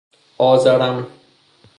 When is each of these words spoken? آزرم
آزرم 0.39 1.07